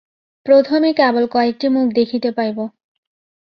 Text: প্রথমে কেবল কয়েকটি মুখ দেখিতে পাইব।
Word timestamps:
প্রথমে 0.45 0.89
কেবল 0.93 1.23
কয়েকটি 1.31 1.67
মুখ 1.67 1.87
দেখিতে 1.93 2.29
পাইব। 2.31 2.57